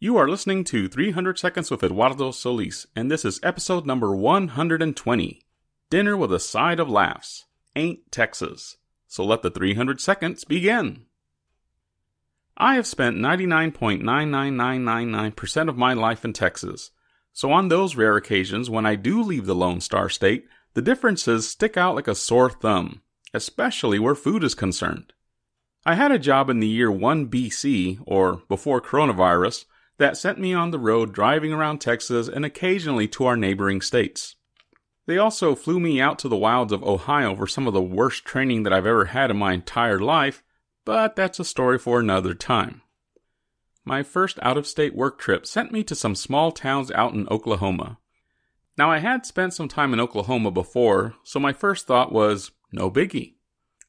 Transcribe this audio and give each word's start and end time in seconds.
You 0.00 0.16
are 0.16 0.28
listening 0.28 0.62
to 0.66 0.86
300 0.86 1.40
Seconds 1.40 1.72
with 1.72 1.82
Eduardo 1.82 2.30
Solis, 2.30 2.86
and 2.94 3.10
this 3.10 3.24
is 3.24 3.40
episode 3.42 3.84
number 3.84 4.14
120 4.14 5.42
Dinner 5.90 6.16
with 6.16 6.32
a 6.32 6.38
Side 6.38 6.78
of 6.78 6.88
Laughs. 6.88 7.46
Ain't 7.74 8.12
Texas. 8.12 8.76
So 9.08 9.24
let 9.24 9.42
the 9.42 9.50
300 9.50 10.00
seconds 10.00 10.44
begin. 10.44 11.06
I 12.56 12.76
have 12.76 12.86
spent 12.86 13.16
99.99999% 13.16 15.68
of 15.68 15.76
my 15.76 15.94
life 15.94 16.24
in 16.24 16.32
Texas. 16.32 16.92
So 17.32 17.50
on 17.50 17.66
those 17.66 17.96
rare 17.96 18.16
occasions 18.16 18.70
when 18.70 18.86
I 18.86 18.94
do 18.94 19.20
leave 19.20 19.46
the 19.46 19.54
Lone 19.56 19.80
Star 19.80 20.08
State, 20.08 20.46
the 20.74 20.82
differences 20.82 21.48
stick 21.48 21.76
out 21.76 21.96
like 21.96 22.06
a 22.06 22.14
sore 22.14 22.50
thumb, 22.50 23.02
especially 23.34 23.98
where 23.98 24.14
food 24.14 24.44
is 24.44 24.54
concerned. 24.54 25.12
I 25.84 25.96
had 25.96 26.12
a 26.12 26.20
job 26.20 26.48
in 26.48 26.60
the 26.60 26.68
year 26.68 26.88
1 26.88 27.28
BC, 27.28 27.98
or 28.06 28.42
before 28.48 28.80
coronavirus, 28.80 29.64
that 29.98 30.16
sent 30.16 30.38
me 30.38 30.54
on 30.54 30.70
the 30.70 30.78
road 30.78 31.12
driving 31.12 31.52
around 31.52 31.80
Texas 31.80 32.28
and 32.28 32.44
occasionally 32.44 33.06
to 33.08 33.26
our 33.26 33.36
neighboring 33.36 33.80
states. 33.80 34.36
They 35.06 35.18
also 35.18 35.54
flew 35.54 35.80
me 35.80 36.00
out 36.00 36.18
to 36.20 36.28
the 36.28 36.36
wilds 36.36 36.72
of 36.72 36.82
Ohio 36.82 37.34
for 37.34 37.46
some 37.46 37.66
of 37.66 37.72
the 37.72 37.82
worst 37.82 38.24
training 38.24 38.62
that 38.64 38.72
I've 38.72 38.86
ever 38.86 39.06
had 39.06 39.30
in 39.30 39.38
my 39.38 39.54
entire 39.54 39.98
life, 39.98 40.42
but 40.84 41.16
that's 41.16 41.40
a 41.40 41.44
story 41.44 41.78
for 41.78 41.98
another 41.98 42.34
time. 42.34 42.82
My 43.84 44.02
first 44.02 44.38
out 44.42 44.58
of 44.58 44.66
state 44.66 44.94
work 44.94 45.18
trip 45.18 45.46
sent 45.46 45.72
me 45.72 45.82
to 45.84 45.94
some 45.94 46.14
small 46.14 46.52
towns 46.52 46.90
out 46.90 47.14
in 47.14 47.26
Oklahoma. 47.28 47.98
Now, 48.76 48.90
I 48.90 48.98
had 48.98 49.24
spent 49.24 49.54
some 49.54 49.66
time 49.66 49.94
in 49.94 49.98
Oklahoma 49.98 50.50
before, 50.50 51.14
so 51.24 51.40
my 51.40 51.54
first 51.54 51.86
thought 51.86 52.12
was 52.12 52.50
no 52.70 52.90
biggie. 52.90 53.36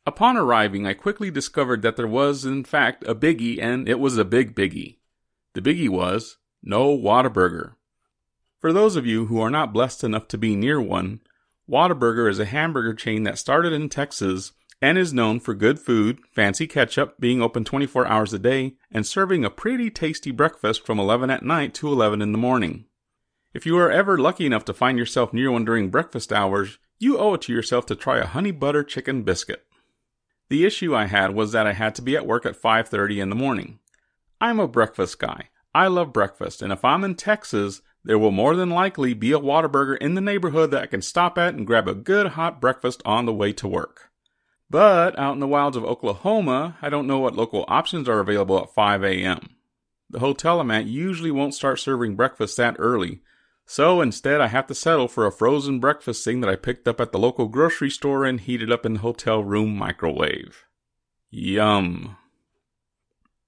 Upon 0.05 0.37
arriving, 0.37 0.87
I 0.87 0.93
quickly 0.93 1.29
discovered 1.29 1.81
that 1.81 1.97
there 1.97 2.07
was, 2.07 2.45
in 2.45 2.63
fact, 2.63 3.03
a 3.05 3.13
biggie, 3.13 3.61
and 3.61 3.89
it 3.89 3.99
was 3.99 4.17
a 4.17 4.23
big 4.23 4.55
biggie. 4.55 4.98
The 5.59 5.73
biggie 5.73 5.89
was 5.89 6.37
no 6.63 6.97
Whataburger. 6.97 7.73
For 8.61 8.71
those 8.71 8.95
of 8.95 9.05
you 9.05 9.25
who 9.25 9.41
are 9.41 9.49
not 9.49 9.73
blessed 9.73 10.05
enough 10.05 10.25
to 10.29 10.37
be 10.37 10.55
near 10.55 10.79
one, 10.79 11.19
Whataburger 11.69 12.29
is 12.29 12.39
a 12.39 12.45
hamburger 12.45 12.93
chain 12.93 13.23
that 13.23 13.37
started 13.37 13.73
in 13.73 13.89
Texas 13.89 14.53
and 14.81 14.97
is 14.97 15.13
known 15.13 15.41
for 15.41 15.53
good 15.53 15.77
food, 15.77 16.19
fancy 16.31 16.65
ketchup, 16.65 17.19
being 17.19 17.41
open 17.41 17.65
24 17.65 18.07
hours 18.07 18.31
a 18.31 18.39
day, 18.39 18.75
and 18.89 19.05
serving 19.05 19.43
a 19.43 19.49
pretty 19.49 19.89
tasty 19.89 20.31
breakfast 20.31 20.85
from 20.85 20.97
11 20.97 21.29
at 21.29 21.43
night 21.43 21.73
to 21.73 21.89
11 21.89 22.21
in 22.21 22.31
the 22.31 22.37
morning. 22.37 22.85
If 23.53 23.65
you 23.65 23.77
are 23.79 23.91
ever 23.91 24.17
lucky 24.17 24.45
enough 24.45 24.63
to 24.63 24.73
find 24.73 24.97
yourself 24.97 25.33
near 25.33 25.51
one 25.51 25.65
during 25.65 25.89
breakfast 25.89 26.31
hours, 26.31 26.77
you 26.99 27.17
owe 27.17 27.33
it 27.33 27.41
to 27.41 27.51
yourself 27.51 27.85
to 27.87 27.97
try 27.97 28.19
a 28.19 28.25
honey 28.25 28.51
butter 28.51 28.81
chicken 28.81 29.23
biscuit. 29.23 29.65
The 30.47 30.65
issue 30.65 30.95
I 30.95 31.07
had 31.07 31.35
was 31.35 31.51
that 31.51 31.67
I 31.67 31.73
had 31.73 31.95
to 31.95 32.01
be 32.01 32.15
at 32.15 32.25
work 32.25 32.45
at 32.45 32.55
5:30 32.55 33.19
in 33.19 33.29
the 33.29 33.35
morning. 33.35 33.79
I'm 34.41 34.59
a 34.59 34.67
breakfast 34.67 35.19
guy. 35.19 35.49
I 35.73 35.87
love 35.87 36.13
breakfast, 36.13 36.61
and 36.61 36.73
if 36.73 36.83
I'm 36.83 37.03
in 37.03 37.15
Texas, 37.15 37.81
there 38.03 38.17
will 38.17 38.31
more 38.31 38.55
than 38.55 38.69
likely 38.69 39.13
be 39.13 39.33
a 39.33 39.39
Whataburger 39.39 39.97
in 39.97 40.15
the 40.15 40.21
neighborhood 40.21 40.71
that 40.71 40.83
I 40.83 40.87
can 40.87 41.01
stop 41.01 41.37
at 41.37 41.53
and 41.53 41.67
grab 41.67 41.87
a 41.87 41.93
good 41.93 42.27
hot 42.27 42.61
breakfast 42.61 43.01
on 43.05 43.25
the 43.25 43.33
way 43.33 43.51
to 43.53 43.67
work. 43.67 44.09
But 44.69 45.17
out 45.17 45.33
in 45.33 45.39
the 45.39 45.47
wilds 45.47 45.75
of 45.75 45.83
Oklahoma, 45.83 46.77
I 46.81 46.89
don't 46.89 47.07
know 47.07 47.19
what 47.19 47.35
local 47.35 47.65
options 47.67 48.07
are 48.07 48.19
available 48.19 48.59
at 48.59 48.73
5 48.73 49.03
a.m. 49.03 49.55
The 50.09 50.19
hotel 50.19 50.59
I'm 50.59 50.71
at 50.71 50.85
usually 50.85 51.31
won't 51.31 51.53
start 51.53 51.79
serving 51.79 52.15
breakfast 52.15 52.57
that 52.57 52.75
early, 52.79 53.21
so 53.65 54.01
instead 54.01 54.41
I 54.41 54.47
have 54.47 54.65
to 54.67 54.75
settle 54.75 55.07
for 55.07 55.27
a 55.27 55.31
frozen 55.31 55.79
breakfast 55.79 56.23
thing 56.23 56.41
that 56.41 56.49
I 56.49 56.55
picked 56.55 56.87
up 56.87 56.99
at 56.99 57.11
the 57.11 57.19
local 57.19 57.47
grocery 57.47 57.91
store 57.91 58.25
and 58.25 58.39
heated 58.39 58.71
up 58.71 58.85
in 58.85 58.93
the 58.93 58.99
hotel 59.01 59.43
room 59.43 59.75
microwave. 59.77 60.65
Yum. 61.29 62.17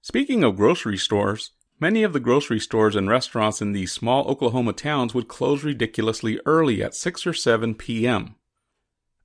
Speaking 0.04 0.42
of 0.42 0.56
grocery 0.56 0.96
stores, 0.96 1.52
many 1.78 2.02
of 2.02 2.12
the 2.12 2.18
grocery 2.18 2.58
stores 2.58 2.96
and 2.96 3.08
restaurants 3.08 3.62
in 3.62 3.70
these 3.70 3.92
small 3.92 4.26
Oklahoma 4.26 4.72
towns 4.72 5.14
would 5.14 5.28
close 5.28 5.62
ridiculously 5.62 6.40
early 6.44 6.82
at 6.82 6.96
6 6.96 7.24
or 7.24 7.32
7 7.32 7.76
p.m. 7.76 8.34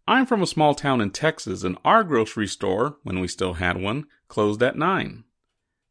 I'm 0.07 0.27
from 0.27 0.43
a 0.43 0.47
small 0.47 0.75
town 0.75 1.01
in 1.01 1.09
Texas, 1.09 1.63
and 1.63 1.79
our 1.83 2.03
grocery 2.03 2.45
store, 2.45 2.97
when 3.01 3.19
we 3.19 3.27
still 3.27 3.55
had 3.55 3.81
one, 3.81 4.05
closed 4.27 4.61
at 4.61 4.77
9. 4.77 5.23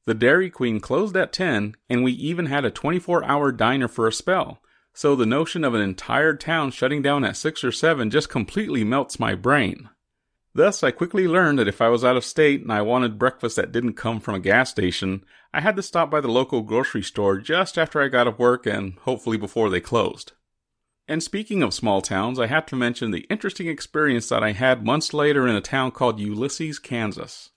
The 0.04 0.14
Dairy 0.14 0.50
Queen 0.50 0.78
closed 0.78 1.16
at 1.16 1.32
10, 1.32 1.74
and 1.90 2.04
we 2.04 2.12
even 2.12 2.46
had 2.46 2.64
a 2.64 2.70
24 2.70 3.24
hour 3.24 3.50
diner 3.50 3.88
for 3.88 4.06
a 4.06 4.12
spell, 4.12 4.62
so 4.94 5.16
the 5.16 5.26
notion 5.26 5.64
of 5.64 5.74
an 5.74 5.80
entire 5.80 6.36
town 6.36 6.70
shutting 6.70 7.02
down 7.02 7.24
at 7.24 7.36
6 7.36 7.64
or 7.64 7.72
7 7.72 8.08
just 8.08 8.30
completely 8.30 8.84
melts 8.84 9.18
my 9.18 9.34
brain. 9.34 9.90
Thus, 10.56 10.82
I 10.82 10.90
quickly 10.90 11.28
learned 11.28 11.58
that 11.58 11.68
if 11.68 11.82
I 11.82 11.90
was 11.90 12.02
out 12.02 12.16
of 12.16 12.24
state 12.24 12.62
and 12.62 12.72
I 12.72 12.80
wanted 12.80 13.18
breakfast 13.18 13.56
that 13.56 13.72
didn't 13.72 13.92
come 13.92 14.20
from 14.20 14.36
a 14.36 14.40
gas 14.40 14.70
station, 14.70 15.22
I 15.52 15.60
had 15.60 15.76
to 15.76 15.82
stop 15.82 16.10
by 16.10 16.22
the 16.22 16.30
local 16.30 16.62
grocery 16.62 17.02
store 17.02 17.36
just 17.36 17.76
after 17.76 18.00
I 18.00 18.08
got 18.08 18.26
off 18.26 18.38
work 18.38 18.64
and 18.64 18.94
hopefully 19.00 19.36
before 19.36 19.68
they 19.68 19.80
closed. 19.80 20.32
And 21.06 21.22
speaking 21.22 21.62
of 21.62 21.74
small 21.74 22.00
towns, 22.00 22.40
I 22.40 22.46
have 22.46 22.64
to 22.66 22.74
mention 22.74 23.10
the 23.10 23.26
interesting 23.28 23.68
experience 23.68 24.30
that 24.30 24.42
I 24.42 24.52
had 24.52 24.82
months 24.82 25.12
later 25.12 25.46
in 25.46 25.54
a 25.54 25.60
town 25.60 25.90
called 25.90 26.20
Ulysses, 26.20 26.78
Kansas. 26.78 27.50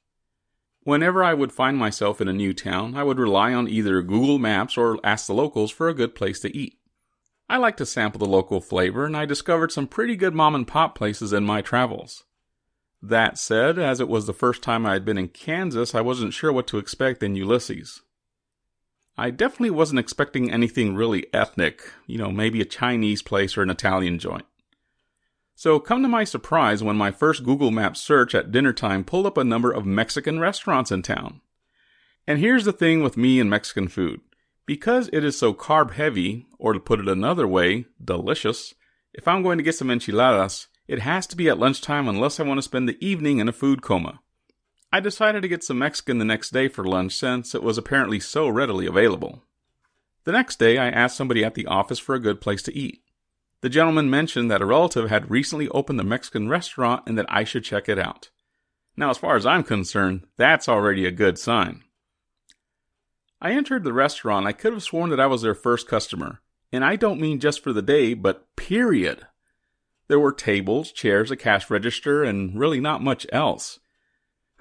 Whenever 0.81 1.23
I 1.23 1.33
would 1.33 1.53
find 1.53 1.77
myself 1.77 2.19
in 2.19 2.27
a 2.27 2.33
new 2.33 2.53
town, 2.53 2.97
I 2.97 3.03
would 3.03 3.17
rely 3.17 3.53
on 3.53 3.69
either 3.69 4.01
Google 4.01 4.39
Maps 4.39 4.77
or 4.77 4.99
ask 5.05 5.27
the 5.27 5.33
locals 5.33 5.71
for 5.71 5.87
a 5.87 5.93
good 5.93 6.15
place 6.15 6.41
to 6.41 6.53
eat. 6.53 6.77
I 7.47 7.55
like 7.55 7.77
to 7.77 7.85
sample 7.85 8.19
the 8.19 8.25
local 8.25 8.59
flavor, 8.59 9.05
and 9.05 9.15
I 9.15 9.25
discovered 9.25 9.71
some 9.71 9.87
pretty 9.87 10.17
good 10.17 10.35
mom 10.35 10.53
and 10.53 10.67
pop 10.67 10.95
places 10.95 11.31
in 11.31 11.45
my 11.45 11.61
travels. 11.61 12.25
That 13.01 13.37
said, 13.37 13.79
as 13.79 13.99
it 13.99 14.09
was 14.09 14.25
the 14.25 14.33
first 14.33 14.61
time 14.61 14.85
I 14.85 14.93
had 14.93 15.05
been 15.05 15.17
in 15.17 15.29
Kansas, 15.29 15.95
I 15.95 16.01
wasn't 16.01 16.33
sure 16.33 16.51
what 16.51 16.67
to 16.67 16.77
expect 16.77 17.23
in 17.23 17.35
Ulysses. 17.35 18.01
I 19.17 19.31
definitely 19.31 19.71
wasn't 19.71 19.99
expecting 19.99 20.51
anything 20.51 20.95
really 20.95 21.27
ethnic, 21.33 21.81
you 22.07 22.17
know, 22.17 22.31
maybe 22.31 22.61
a 22.61 22.65
Chinese 22.65 23.21
place 23.21 23.57
or 23.57 23.61
an 23.61 23.69
Italian 23.69 24.19
joint. 24.19 24.45
So, 25.55 25.79
come 25.79 26.01
to 26.03 26.07
my 26.07 26.23
surprise 26.23 26.81
when 26.81 26.95
my 26.95 27.11
first 27.11 27.43
Google 27.43 27.71
Maps 27.71 27.99
search 27.99 28.33
at 28.33 28.51
dinner 28.51 28.71
time 28.71 29.03
pulled 29.03 29.25
up 29.25 29.37
a 29.37 29.43
number 29.43 29.71
of 29.71 29.85
Mexican 29.85 30.39
restaurants 30.39 30.89
in 30.89 31.01
town. 31.01 31.41
And 32.25 32.39
here's 32.39 32.63
the 32.63 32.71
thing 32.71 33.03
with 33.03 33.17
me 33.17 33.39
and 33.39 33.49
Mexican 33.49 33.89
food 33.89 34.21
because 34.65 35.09
it 35.11 35.23
is 35.23 35.35
so 35.35 35.51
carb 35.51 35.93
heavy, 35.93 36.45
or 36.59 36.73
to 36.73 36.79
put 36.79 36.99
it 36.99 37.07
another 37.07 37.47
way, 37.47 37.85
delicious, 38.01 38.75
if 39.13 39.27
I'm 39.27 39.41
going 39.41 39.57
to 39.57 39.63
get 39.63 39.73
some 39.73 39.89
enchiladas, 39.89 40.67
it 40.89 41.01
has 41.01 41.27
to 41.27 41.37
be 41.37 41.47
at 41.47 41.59
lunchtime 41.59 42.07
unless 42.07 42.39
I 42.39 42.43
want 42.43 42.57
to 42.57 42.63
spend 42.63 42.89
the 42.89 42.97
evening 42.99 43.37
in 43.37 43.47
a 43.47 43.53
food 43.53 43.83
coma. 43.83 44.21
I 44.91 44.99
decided 44.99 45.43
to 45.43 45.47
get 45.47 45.63
some 45.63 45.77
Mexican 45.77 46.17
the 46.17 46.25
next 46.25 46.49
day 46.49 46.67
for 46.67 46.83
lunch 46.83 47.15
since 47.15 47.53
it 47.53 47.61
was 47.61 47.77
apparently 47.77 48.19
so 48.19 48.49
readily 48.49 48.87
available. 48.87 49.43
The 50.23 50.31
next 50.31 50.57
day, 50.57 50.79
I 50.79 50.89
asked 50.89 51.15
somebody 51.15 51.45
at 51.45 51.53
the 51.53 51.67
office 51.67 51.99
for 51.99 52.15
a 52.15 52.19
good 52.19 52.41
place 52.41 52.63
to 52.63 52.75
eat. 52.75 53.03
The 53.61 53.69
gentleman 53.69 54.09
mentioned 54.09 54.49
that 54.49 54.63
a 54.63 54.65
relative 54.65 55.11
had 55.11 55.29
recently 55.29 55.69
opened 55.69 55.99
a 55.99 56.03
Mexican 56.03 56.49
restaurant 56.49 57.03
and 57.05 57.15
that 57.19 57.27
I 57.29 57.43
should 57.43 57.63
check 57.63 57.87
it 57.87 57.99
out. 57.99 58.31
Now, 58.97 59.11
as 59.11 59.17
far 59.19 59.35
as 59.35 59.45
I'm 59.45 59.63
concerned, 59.63 60.25
that's 60.37 60.67
already 60.67 61.05
a 61.05 61.11
good 61.11 61.37
sign. 61.37 61.83
I 63.39 63.51
entered 63.51 63.83
the 63.83 63.93
restaurant. 63.93 64.47
I 64.47 64.53
could 64.53 64.73
have 64.73 64.81
sworn 64.81 65.11
that 65.11 65.19
I 65.19 65.27
was 65.27 65.43
their 65.43 65.53
first 65.53 65.87
customer. 65.87 66.41
And 66.71 66.83
I 66.83 66.95
don't 66.95 67.21
mean 67.21 67.39
just 67.39 67.63
for 67.63 67.73
the 67.73 67.83
day, 67.83 68.15
but 68.15 68.47
period. 68.55 69.27
There 70.09 70.19
were 70.19 70.33
tables, 70.33 70.91
chairs, 70.91 71.29
a 71.31 71.37
cash 71.37 71.69
register, 71.69 72.23
and 72.23 72.59
really 72.59 72.81
not 72.81 73.03
much 73.03 73.27
else. 73.31 73.79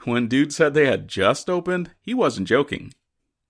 When 0.04 0.28
dude 0.28 0.52
said 0.52 0.74
they 0.74 0.86
had 0.86 1.08
just 1.08 1.50
opened, 1.50 1.90
he 2.00 2.14
wasn't 2.14 2.46
joking. 2.46 2.94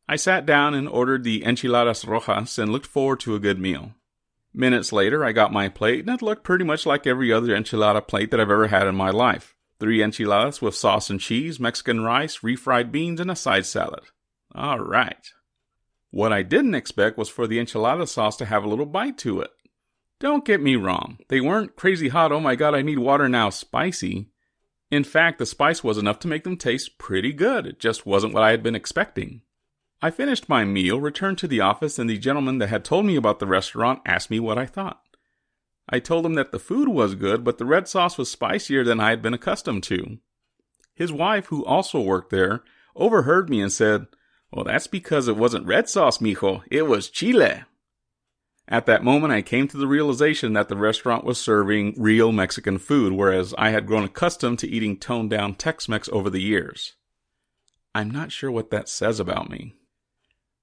I 0.08 0.16
sat 0.16 0.46
down 0.46 0.74
and 0.74 0.88
ordered 0.88 1.24
the 1.24 1.44
enchiladas 1.44 2.04
rojas 2.06 2.56
and 2.56 2.72
looked 2.72 2.86
forward 2.86 3.20
to 3.20 3.34
a 3.34 3.40
good 3.40 3.58
meal. 3.58 3.94
Minutes 4.54 4.92
later, 4.92 5.24
I 5.24 5.32
got 5.32 5.52
my 5.52 5.68
plate, 5.68 6.06
and 6.06 6.14
it 6.14 6.22
looked 6.22 6.44
pretty 6.44 6.64
much 6.64 6.86
like 6.86 7.06
every 7.06 7.32
other 7.32 7.48
enchilada 7.48 8.06
plate 8.06 8.30
that 8.30 8.40
I've 8.40 8.50
ever 8.50 8.68
had 8.68 8.86
in 8.86 8.94
my 8.94 9.10
life. 9.10 9.56
Three 9.80 10.02
enchiladas 10.02 10.62
with 10.62 10.76
sauce 10.76 11.10
and 11.10 11.20
cheese, 11.20 11.60
Mexican 11.60 12.02
rice, 12.02 12.38
refried 12.38 12.90
beans, 12.92 13.20
and 13.20 13.30
a 13.30 13.36
side 13.36 13.66
salad. 13.66 14.04
All 14.54 14.78
right. 14.78 15.30
What 16.10 16.32
I 16.32 16.42
didn't 16.42 16.74
expect 16.74 17.18
was 17.18 17.28
for 17.28 17.46
the 17.46 17.58
enchilada 17.58 18.08
sauce 18.08 18.36
to 18.36 18.46
have 18.46 18.64
a 18.64 18.68
little 18.68 18.86
bite 18.86 19.18
to 19.18 19.40
it. 19.40 19.50
Don't 20.20 20.44
get 20.44 20.60
me 20.60 20.74
wrong, 20.74 21.18
they 21.28 21.40
weren't 21.40 21.76
crazy 21.76 22.08
hot, 22.08 22.32
oh 22.32 22.40
my 22.40 22.56
god, 22.56 22.74
I 22.74 22.82
need 22.82 22.98
water 22.98 23.28
now 23.28 23.50
spicy. 23.50 24.30
In 24.90 25.04
fact, 25.04 25.38
the 25.38 25.46
spice 25.46 25.84
was 25.84 25.98
enough 25.98 26.18
to 26.20 26.28
make 26.28 26.44
them 26.44 26.56
taste 26.56 26.98
pretty 26.98 27.32
good. 27.32 27.66
It 27.66 27.78
just 27.78 28.06
wasn't 28.06 28.34
what 28.34 28.42
I 28.42 28.50
had 28.50 28.62
been 28.62 28.74
expecting. 28.74 29.42
I 30.00 30.10
finished 30.10 30.48
my 30.48 30.64
meal, 30.64 31.00
returned 31.00 31.38
to 31.38 31.48
the 31.48 31.60
office, 31.60 31.98
and 31.98 32.08
the 32.08 32.18
gentleman 32.18 32.58
that 32.58 32.68
had 32.68 32.84
told 32.84 33.04
me 33.04 33.16
about 33.16 33.38
the 33.38 33.46
restaurant 33.46 34.00
asked 34.06 34.30
me 34.30 34.40
what 34.40 34.58
I 34.58 34.66
thought. 34.66 35.02
I 35.88 35.98
told 35.98 36.24
him 36.24 36.34
that 36.34 36.52
the 36.52 36.58
food 36.58 36.88
was 36.88 37.14
good, 37.14 37.44
but 37.44 37.58
the 37.58 37.64
red 37.64 37.88
sauce 37.88 38.18
was 38.18 38.30
spicier 38.30 38.84
than 38.84 39.00
I 39.00 39.10
had 39.10 39.22
been 39.22 39.34
accustomed 39.34 39.82
to. 39.84 40.18
His 40.94 41.12
wife, 41.12 41.46
who 41.46 41.64
also 41.64 42.00
worked 42.00 42.30
there, 42.30 42.62
overheard 42.94 43.48
me 43.48 43.60
and 43.60 43.72
said, 43.72 44.06
Well, 44.52 44.64
that's 44.64 44.86
because 44.86 45.28
it 45.28 45.36
wasn't 45.36 45.66
red 45.66 45.88
sauce, 45.88 46.18
mijo. 46.18 46.62
It 46.70 46.82
was 46.82 47.08
chile. 47.08 47.62
At 48.70 48.84
that 48.84 49.02
moment, 49.02 49.32
I 49.32 49.40
came 49.40 49.66
to 49.68 49.78
the 49.78 49.86
realization 49.86 50.52
that 50.52 50.68
the 50.68 50.76
restaurant 50.76 51.24
was 51.24 51.40
serving 51.40 51.94
real 51.96 52.32
Mexican 52.32 52.76
food, 52.76 53.14
whereas 53.14 53.54
I 53.56 53.70
had 53.70 53.86
grown 53.86 54.04
accustomed 54.04 54.58
to 54.58 54.68
eating 54.68 54.98
toned 54.98 55.30
down 55.30 55.54
Tex 55.54 55.88
Mex 55.88 56.06
over 56.12 56.28
the 56.28 56.42
years. 56.42 56.94
I'm 57.94 58.10
not 58.10 58.30
sure 58.30 58.50
what 58.50 58.70
that 58.70 58.90
says 58.90 59.18
about 59.18 59.48
me. 59.48 59.74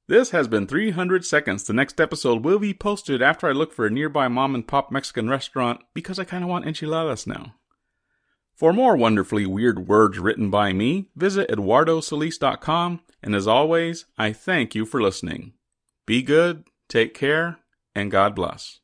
This 0.07 0.29
has 0.29 0.47
been 0.47 0.67
300 0.67 1.25
Seconds. 1.25 1.63
The 1.63 1.73
next 1.73 1.99
episode 1.99 2.45
will 2.45 2.59
be 2.59 2.75
posted 2.75 3.23
after 3.23 3.47
I 3.47 3.53
look 3.53 3.73
for 3.73 3.87
a 3.87 3.91
nearby 3.91 4.27
mom 4.27 4.53
and 4.53 4.67
pop 4.67 4.91
Mexican 4.91 5.27
restaurant 5.27 5.81
because 5.95 6.19
I 6.19 6.25
kind 6.25 6.43
of 6.43 6.49
want 6.49 6.67
enchiladas 6.67 7.25
now. 7.25 7.55
For 8.53 8.71
more 8.71 8.95
wonderfully 8.95 9.47
weird 9.47 9.87
words 9.87 10.19
written 10.19 10.51
by 10.51 10.73
me, 10.73 11.09
visit 11.15 11.49
eduardosolis.com. 11.49 13.01
And 13.23 13.33
as 13.33 13.47
always, 13.47 14.05
I 14.15 14.31
thank 14.31 14.75
you 14.75 14.85
for 14.85 15.01
listening. 15.01 15.53
Be 16.05 16.21
good, 16.21 16.65
take 16.87 17.15
care, 17.15 17.57
and 17.95 18.11
God 18.11 18.35
bless. 18.35 18.79